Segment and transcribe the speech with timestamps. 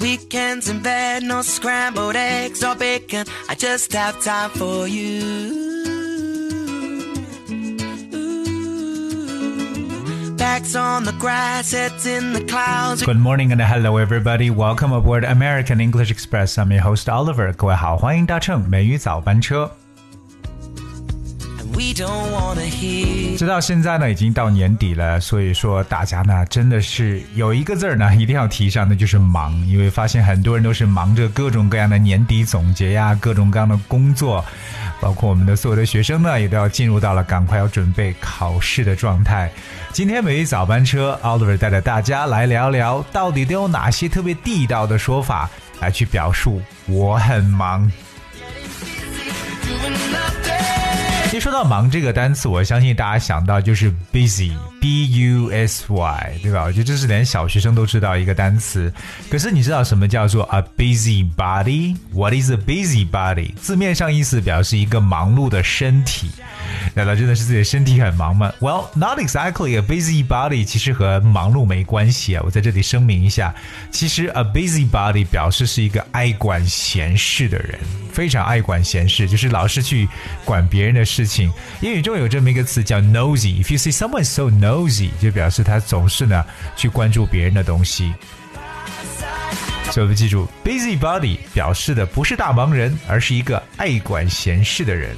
[0.00, 3.26] Weekends in bed, no scrambled eggs or bacon.
[3.48, 5.62] I just have time for you.
[10.36, 13.02] Backs on the grass, heads in the clouds.
[13.02, 14.50] Good morning and hello everybody.
[14.50, 16.58] Welcome aboard American English Express.
[16.58, 17.52] I'm your host Oliver.
[17.54, 19.70] 各位好，欢迎搭乘美语早班车。
[23.37, 29.55] 直到现在呢，已经到年底了，所以说大家呢真的是有一个字儿呢 一定要提上，那就是忙。
[29.65, 34.43] 因为发现很多人都是忙着各种各样的年底总结呀，各种各样的工作，
[34.99, 39.49] 包括我们的所有的学生呢，也都要进入到了赶快要准备考试的状态。
[39.93, 47.89] 今天每一早班车，Oliver 带着大家来聊聊，到底都有哪些特别地道的说法来去表述我很忙。
[51.39, 56.63] 说到忙这个单词，我相信大家想到就是 busy，b u s y，对吧？
[56.65, 58.91] 我觉得这是连小学生都知道一个单词。
[59.29, 63.53] 可是你知道什么叫做 a busybody？What is a busybody？
[63.55, 66.29] 字面上意思表示一个忙碌的身体。
[66.95, 69.77] 难道真的是自己的身体很忙吗？Well, not exactly.
[69.77, 72.41] A busybody 其实和忙碌没关系啊。
[72.45, 73.53] 我在这里声明一下，
[73.91, 77.79] 其实 a busybody 表示是一个爱管闲事的人，
[78.11, 80.07] 非常爱管闲事，就是老是去
[80.43, 81.51] 管别人的事情。
[81.81, 83.63] 英语中有这么一个词叫 nosy。
[83.63, 86.45] If you see someone so nosy，就表示他总是呢
[86.75, 88.13] 去关注别人的东西。
[89.91, 95.15] 所以我们记住，busybody 表示的不是大忙人，而是一个爱管闲事的人。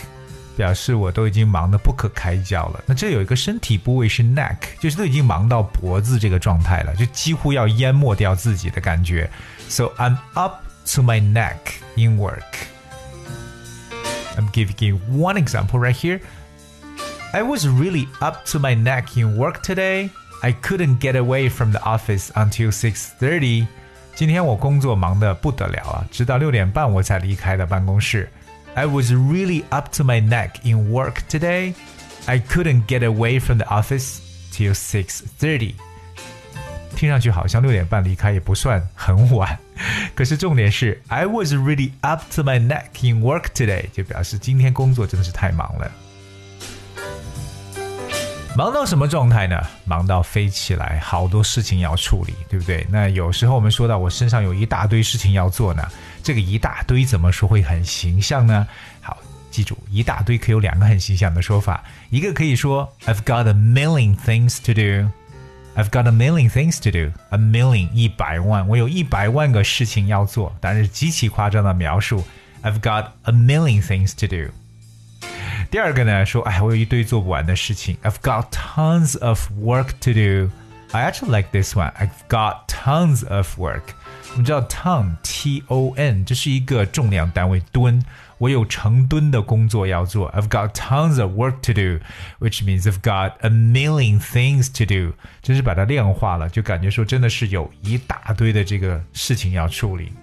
[0.57, 2.83] 表示我都已经忙得不可开交了。
[2.87, 9.31] 那这有一个身体部位是 neck，就是都已经忙到脖子这个状态了，就几乎要淹没掉自己的感觉。
[9.69, 10.65] So I'm up
[10.95, 11.59] to my neck
[11.95, 12.43] in work.
[14.37, 16.21] I'm giving you one example right here.
[17.33, 20.11] I was really up to my neck in work today.
[20.43, 23.67] I couldn't get away from the office until 6:30.
[24.15, 28.29] 今天我工作忙得不得了啊，直到六点半我才离开了办公室。
[28.75, 31.75] I was really up to my neck in work today.
[32.27, 34.19] I couldn't get away from the office
[34.53, 35.75] till 6:30.
[36.95, 39.59] 听上去好像六点半离开也不算很晚，
[40.15, 45.91] 可是重点是 I was really up to my neck in work today，就表示今天工作真的是太忙了。
[48.56, 49.60] 忙到什么状态呢？
[49.84, 52.86] 忙到飞起来，好多事情要处理，对不对？
[52.88, 55.84] 那有时候我们说到我身上有一大堆事情要做呢，
[56.22, 58.68] 这个一大堆怎么说会很形象呢？
[59.02, 59.18] 好，
[59.50, 65.10] 记住，一大堆可以有两个很形象的说法，一个可以说 I've got a million things to do。
[65.76, 67.12] I've got a million things to do.
[67.32, 72.24] A million 一百万，我有一百万个事情要做，当然是极其夸张的描述。
[72.62, 74.52] I've got a million things to do.
[75.74, 77.98] 第二个呢，说，哎，我有一堆做不完的事情。
[78.04, 80.52] I've got tons of work to do.
[80.92, 81.92] I actually like this one.
[81.94, 83.82] I've got tons of work.
[84.34, 88.06] 我们知道 ton t o n 这是一个重量单位吨，
[88.38, 90.32] 我有成吨的工作要做。
[90.34, 92.06] I've got tons of work to do,
[92.40, 95.16] which means I've got a million things to do。
[95.42, 100.14] 真是把它量化了，就感觉说真的是有一大堆的这个事情要处理。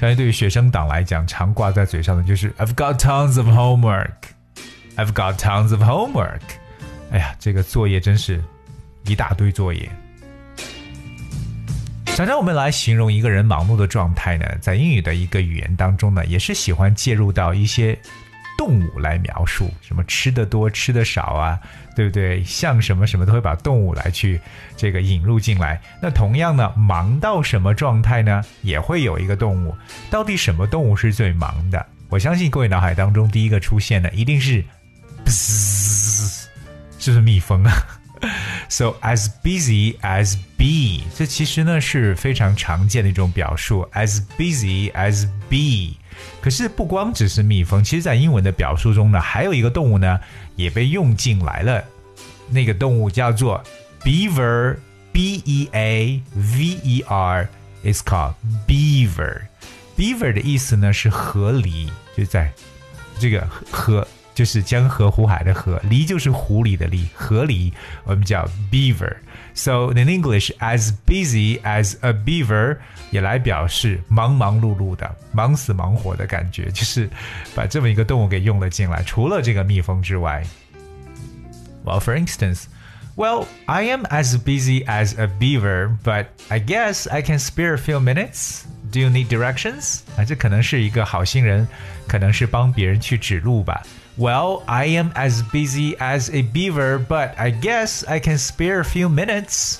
[0.00, 4.08] 相信对于学生党来讲，常挂在嘴上的就是 I've got tons of homework。
[4.96, 6.40] I've got tons of homework。
[7.10, 8.42] 哎呀，这个作业真是
[9.04, 9.90] 一大堆作业。
[12.06, 17.98] 常常我们来形容一个人忙碌的状态呢，在英语的一个语言当中呢，也是喜欢介入到一些
[18.60, 21.58] 动物来描述，什么吃的多、吃的少啊，
[21.96, 22.44] 对不对？
[22.44, 24.38] 像什么什么都会把动物来去
[24.76, 25.80] 这个引入进来。
[26.02, 29.74] 那同样呢，忙到什么状态呢，也会有一个动物。
[30.10, 31.86] 到底什么动物是最忙的？
[32.10, 34.62] 我相信各位脑海当中第一个出现的一定是，
[36.98, 37.72] 是不是蜜蜂啊
[38.69, 43.87] ？So as busy as bee，这其实呢是非常常见的一种表述。
[43.93, 45.95] As busy as bee，
[46.41, 50.19] 可是不光只是蜜蜂，其实在英文的表述中呢，还有一个动物呢
[50.55, 51.83] 也被用进来了。
[52.49, 53.63] 那个动物叫做
[54.01, 58.33] beaver，b e a v e r，is called
[58.67, 62.51] beaver。beaver 的意思呢是河狸，就在
[63.19, 64.07] 这个河。
[64.39, 67.71] 就是江河湖海的河，狸就是湖里的狸，河狸
[68.03, 72.77] 我们叫 beaver。So in English, as busy as a beaver
[73.11, 77.09] 也来表示忙忙碌碌的、忙死忙活的感觉，就是
[77.55, 79.01] 把这么一个动物给用了进来。
[79.03, 80.43] 除了这个蜜蜂之外，
[81.85, 82.63] Well, for instance.
[83.15, 87.77] Well, I am as busy as a beaver, but I guess I can spare a
[87.77, 88.63] few minutes.
[88.91, 90.01] Do you need directions?
[90.17, 91.65] 啊，这可能是一个好心人，
[92.07, 93.81] 可能是帮别人去指路吧。
[94.19, 98.83] well, I am as busy as a beaver, but I guess I can spare a
[98.83, 99.77] few minutes.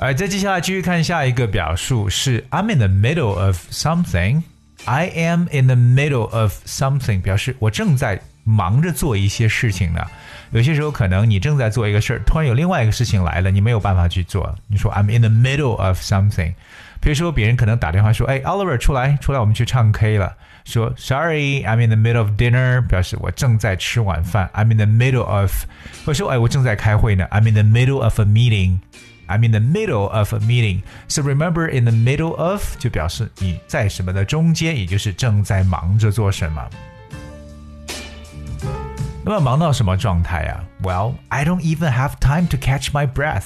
[0.01, 4.43] 而再接下来继续看下一个表述是 I'm in the middle of something.
[4.85, 10.01] I am in the middle of something，表示我正在忙着做一些事情呢。
[10.51, 14.55] 有些时候可能你正在做一个事儿，突然有另外一个事情来了，你没有办法去做。
[14.67, 16.53] 你说 I'm in the middle of something。
[17.01, 20.35] 比如说别人可能打电话说，哎，Oliver 出来，出来，我们去唱 K 了。
[20.63, 24.49] 说 Sorry，I'm in the middle of dinner，表示我正在吃晚饭。
[24.53, 25.51] I'm in the middle of，
[26.05, 27.25] 或者说哎，我正在开会呢。
[27.31, 28.79] I'm in the middle of a meeting。
[29.27, 30.83] I'm in the middle of a meeting.
[31.07, 36.65] So remember, in the middle of 就表示你在什么的中间，也就是正在忙着做什么。
[39.25, 40.63] 那么忙到什么状态啊？
[40.81, 43.43] Well, I don't even have time to catch my breath.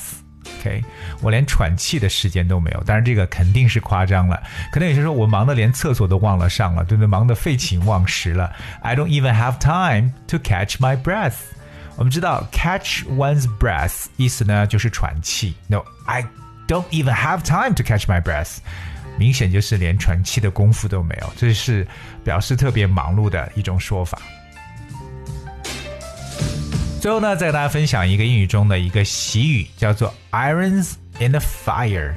[0.59, 0.83] OK，
[1.21, 2.83] 我连喘气的时间都没有。
[2.83, 4.39] 当然，这个肯定是夸张了。
[4.71, 7.07] 可能有些时候我忙得连厕所都忘了上了，对不对？
[7.07, 8.53] 忙得废寝忘食了。
[8.81, 11.33] I don't even have time to catch my breath.
[11.96, 15.54] 我们知道 catch one's breath 意思呢就是喘气。
[15.66, 16.24] No, I
[16.68, 18.58] don't even have time to catch my breath。
[19.18, 21.86] 明显就是连喘气的功夫都没有，这是
[22.22, 24.18] 表示特别忙碌的一种说法。
[27.00, 32.14] 最后呢，再跟大家分享一个英语中的一个习语，叫做 irons in the fire。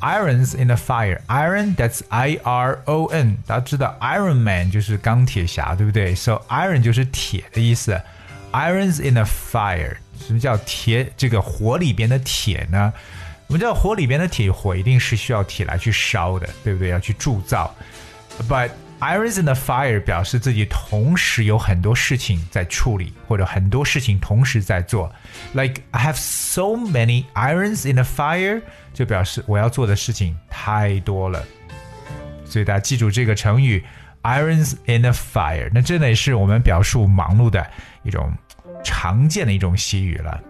[0.00, 3.36] Irons in the fire, iron that's I R O N。
[3.46, 8.00] 大家知道 Iron Man 就是钢铁侠，对不对？So iron 就是铁的意思。
[8.52, 11.12] Irons in a fire，什么叫铁？
[11.16, 12.92] 这个火里边的铁呢？
[13.46, 16.88] 我们知道火里边的铁，火一定是需要铁来去烧的，对不对？
[16.88, 17.74] 要去铸造。
[18.48, 25.12] But Irons in the fire 表示自己同时有很多事情在处理，或者很多事情同时在做。
[25.52, 31.44] Like I have so many irons in the fire，就表示我要做的事情太多了。
[32.44, 33.84] 所以大家记住这个成语
[34.22, 35.70] irons in a fire。
[35.72, 37.66] 那这呢也是我们表述忙碌的
[38.02, 38.32] 一种
[38.84, 40.40] 常见的一种习语了。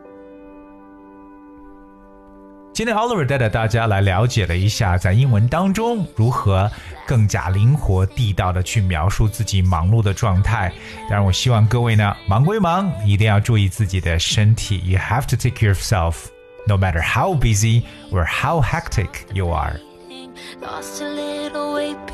[2.73, 6.71] 今天 Oliver 带着大家来了解了一下，在英文当中如何
[7.07, 10.73] 更加灵活地道的去描述自己忙碌的状态。
[11.01, 14.81] 当然，我希望各位呢，忙归忙，一定要注意自己的身体。
[14.87, 16.29] You have to take care of yourself,
[16.67, 19.79] no matter how busy or how hectic you are.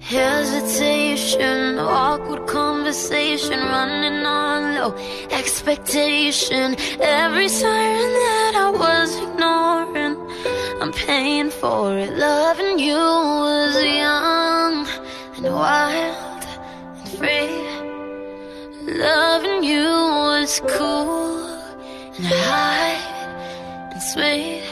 [0.00, 4.94] Hesitation, awkward conversation, running on low
[5.30, 6.76] expectation.
[7.00, 10.16] Every siren that I was ignoring,
[10.82, 12.18] I'm paying for it.
[12.18, 14.86] Loving you was young
[15.36, 16.21] and wild.
[19.02, 19.88] Loving you
[20.28, 21.42] was cool
[22.18, 22.94] and high
[23.90, 24.62] and sweet.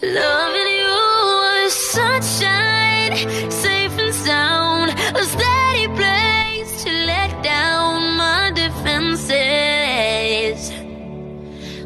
[0.00, 0.96] Loving you
[1.44, 3.12] was sunshine.
[3.50, 4.92] Safe and sound.
[5.20, 9.36] A steady place to let down my defenses.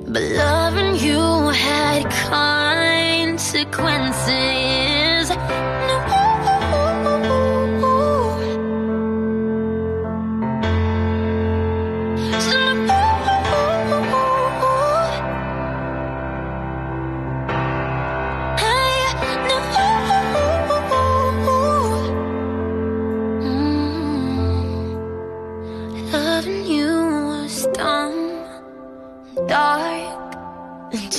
[0.07, 4.60] But loving you had consequences.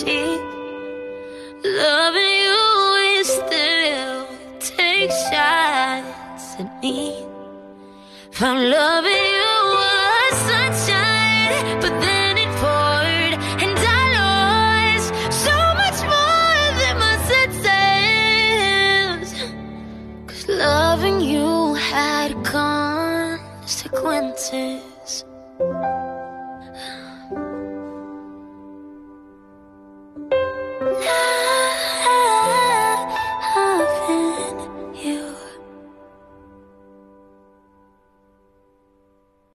[0.03, 0.41] Found
[1.63, 2.81] loving you
[8.71, 9.20] was